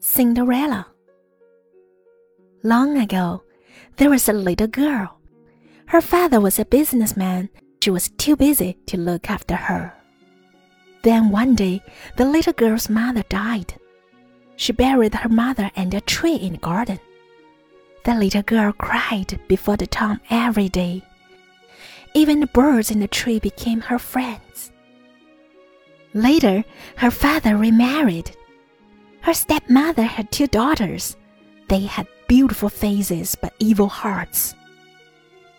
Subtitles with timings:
[0.00, 0.86] Cinderella.
[2.62, 3.42] Long ago,
[3.96, 5.18] there was a little girl.
[5.86, 7.48] Her father was a businessman.
[7.82, 9.94] She was too busy to look after her.
[11.02, 11.82] Then one day,
[12.16, 13.74] the little girl's mother died.
[14.56, 17.00] She buried her mother under a tree in the garden.
[18.04, 21.02] The little girl cried before the tomb every day.
[22.14, 24.72] Even the birds in the tree became her friends.
[26.12, 26.64] Later,
[26.96, 28.36] her father remarried.
[29.22, 31.16] Her stepmother had two daughters.
[31.68, 34.54] They had beautiful faces but evil hearts.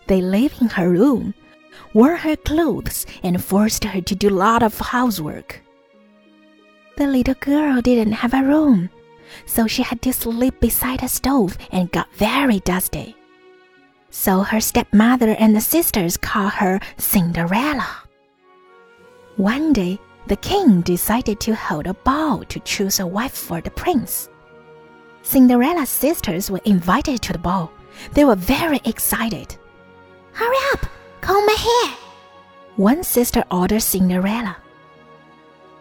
[0.06, 1.34] They lived in her room,
[1.94, 5.62] wore her clothes, and forced her to do a lot of housework.
[6.96, 8.90] The little girl didn't have a room,
[9.46, 13.16] so she had to sleep beside a stove and got very dusty.
[14.10, 17.88] So her stepmother and the sisters called her Cinderella.
[19.36, 23.70] One day, the king decided to hold a ball to choose a wife for the
[23.70, 24.28] prince.
[25.22, 27.72] Cinderella's sisters were invited to the ball.
[28.12, 29.56] They were very excited.
[30.32, 30.86] Hurry up,
[31.20, 31.96] comb my hair.
[32.76, 34.56] One sister ordered Cinderella.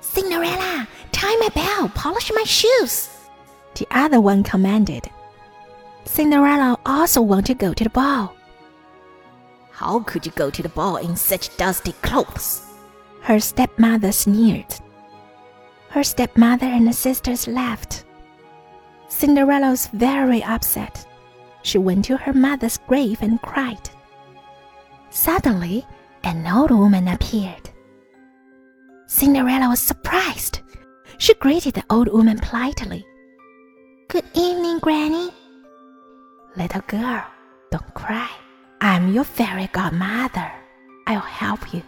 [0.02, 3.10] Cinderella, tie my bell, polish my shoes.
[3.76, 5.10] The other one commanded.
[6.06, 8.36] Cinderella also wanted to go to the ball.
[9.72, 12.71] How could you go to the ball in such dusty clothes?
[13.22, 14.74] Her stepmother sneered.
[15.90, 18.06] Her stepmother and the sisters laughed.
[19.10, 21.06] Cinderella was very upset.
[21.64, 23.90] She went to her mother's grave and cried.
[25.10, 25.86] Suddenly,
[26.24, 27.70] an old woman appeared.
[29.08, 30.62] Cinderella was surprised.
[31.18, 33.06] She greeted the old woman politely.
[34.08, 35.30] Good evening, Granny.
[36.56, 37.24] Little girl,
[37.70, 38.30] don't cry.
[38.82, 40.52] I'm your fairy godmother.
[41.06, 41.84] I'll help you.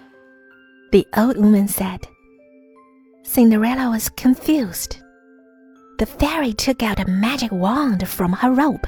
[0.94, 2.08] The old woman said.
[3.24, 4.98] Cinderella was confused.
[5.98, 8.88] The fairy took out a magic wand from her robe.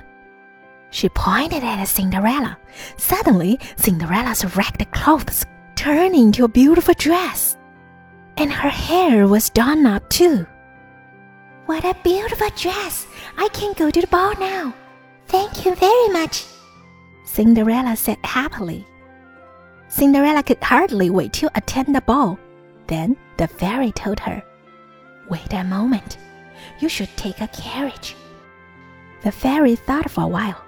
[0.91, 2.59] She pointed at Cinderella.
[2.97, 7.57] Suddenly, Cinderella's ragged clothes turned into a beautiful dress.
[8.37, 10.45] And her hair was done up too.
[11.65, 13.07] What a beautiful dress!
[13.35, 14.75] I can go to the ball now.
[15.25, 16.45] Thank you very much,
[17.25, 18.85] Cinderella said happily.
[19.95, 22.37] Cinderella could hardly wait to attend the ball.
[22.87, 24.43] Then the fairy told her,
[25.29, 26.17] Wait a moment.
[26.81, 28.13] You should take a carriage.
[29.23, 30.61] The fairy thought for a while,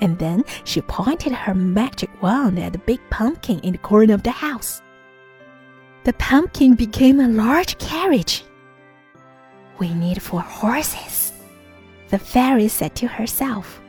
[0.00, 4.22] and then she pointed her magic wand at the big pumpkin in the corner of
[4.22, 4.80] the house.
[6.04, 8.42] The pumpkin became a large carriage.
[9.78, 11.34] We need four horses,
[12.08, 13.82] the fairy said to herself.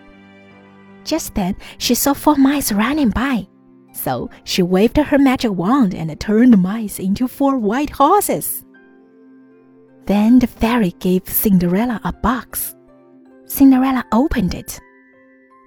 [1.05, 3.47] Just then, she saw four mice running by.
[3.93, 8.63] So she waved her magic wand and turned the mice into four white horses.
[10.05, 12.75] Then the fairy gave Cinderella a box.
[13.45, 14.79] Cinderella opened it.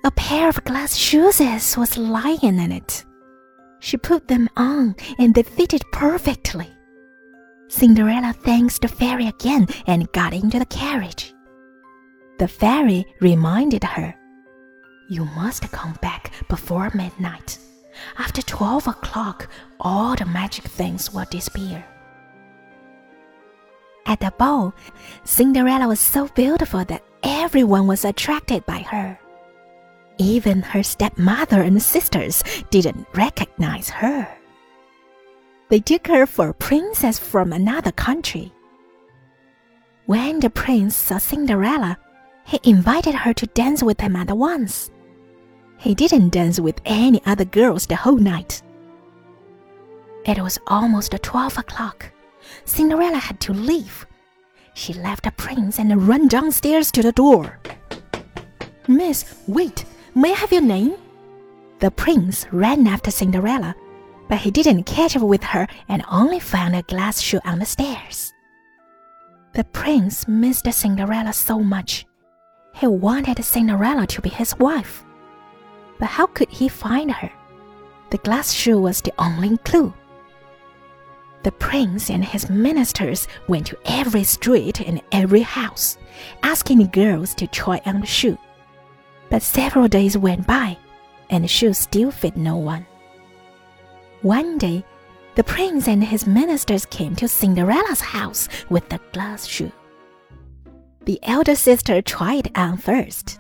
[0.04, 1.40] A pair of glass shoes
[1.76, 3.04] was lying in it.
[3.80, 6.68] She put them on and they fitted perfectly.
[7.68, 11.32] Cinderella thanked the fairy again and got into the carriage.
[12.38, 14.14] The fairy reminded her,
[15.08, 17.58] You must come back before midnight.
[18.18, 19.48] After 12 o'clock,
[19.80, 21.84] all the magic things will disappear.
[24.06, 24.72] At the ball,
[25.24, 29.18] Cinderella was so beautiful that everyone was attracted by her.
[30.18, 34.28] Even her stepmother and sisters didn't recognize her.
[35.68, 38.52] They took her for a princess from another country.
[40.06, 41.98] When the prince saw Cinderella,
[42.44, 44.90] he invited her to dance with him at once.
[45.78, 48.62] He didn't dance with any other girls the whole night.
[50.24, 52.10] It was almost 12 o'clock.
[52.64, 54.06] Cinderella had to leave.
[54.74, 57.58] She left the prince and ran downstairs to the door.
[58.88, 60.96] Miss, wait, may I have your name?
[61.78, 63.74] The prince ran after Cinderella,
[64.28, 67.66] but he didn't catch up with her and only found a glass shoe on the
[67.66, 68.32] stairs.
[69.54, 72.06] The prince missed Cinderella so much.
[72.74, 75.04] He wanted Cinderella to be his wife.
[75.98, 77.30] But how could he find her?
[78.10, 79.92] The glass shoe was the only clue.
[81.42, 85.96] The prince and his ministers went to every street and every house,
[86.42, 88.38] asking the girls to try on the shoe.
[89.30, 90.76] But several days went by,
[91.30, 92.86] and the shoe still fit no one.
[94.22, 94.84] One day,
[95.36, 99.72] the prince and his ministers came to Cinderella's house with the glass shoe.
[101.04, 103.38] The elder sister tried on first.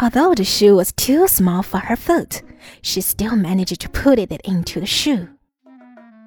[0.00, 2.42] Although the shoe was too small for her foot,
[2.80, 5.28] she still managed to put it into the shoe.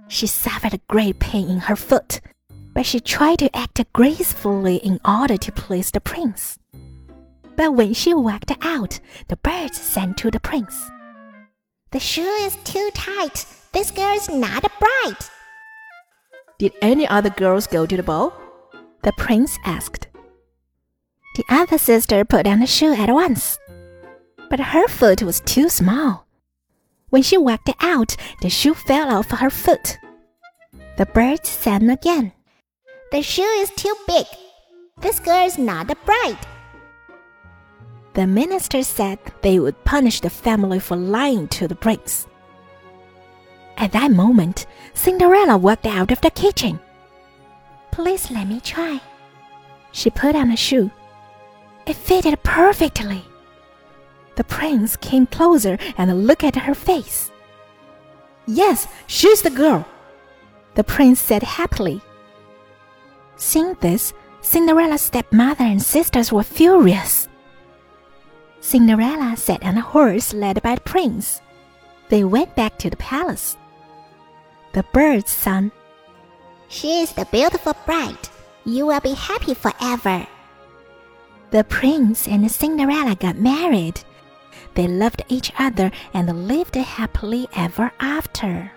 [0.07, 2.21] She suffered a great pain in her foot.
[2.75, 6.59] but she tried to act gracefully in order to please the prince.
[7.55, 10.75] But when she walked out, the birds sang to the prince.
[11.91, 13.45] The shoe is too tight.
[13.71, 15.23] This girl is not a bride.
[16.59, 18.33] Did any other girls go to the ball?
[19.03, 20.07] The prince asked.
[21.35, 23.59] The other sister put on the shoe at once,
[24.49, 26.25] but her foot was too small.
[27.09, 29.97] When she walked out, the shoe fell off her foot.
[30.97, 32.31] The birds sang again.
[33.11, 34.25] The shoe is too big.
[35.01, 36.39] This girl is not a bride.
[38.13, 42.27] The minister said they would punish the family for lying to the prince.
[43.75, 46.79] At that moment, Cinderella walked out of the kitchen.
[47.91, 49.01] Please let me try.
[49.91, 50.89] She put on a shoe.
[51.85, 53.23] It fitted perfectly.
[54.35, 57.31] The prince came closer and looked at her face.
[58.47, 59.85] Yes, she's the girl,
[60.75, 62.01] the prince said happily.
[63.37, 67.27] Seeing this, Cinderella's stepmother and sisters were furious.
[68.59, 71.41] Cinderella sat on a horse led by the prince.
[72.09, 73.57] They went back to the palace.
[74.73, 75.71] The birds sang,
[76.67, 78.29] She is the beautiful bride.
[78.65, 80.27] You will be happy forever.
[81.55, 84.01] The prince and Cinderella got married.
[84.73, 88.73] They loved each other and lived happily ever after.